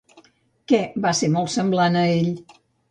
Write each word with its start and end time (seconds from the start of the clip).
Què 0.73 0.79
va 1.05 1.13
ser 1.21 1.31
molt 1.37 1.55
semblant 1.59 2.03
a 2.03 2.09
ell? 2.19 2.35